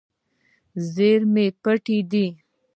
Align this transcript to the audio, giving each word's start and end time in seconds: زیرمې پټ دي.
زیرمې 0.93 1.45
پټ 1.63 1.83
دي. 2.11 2.25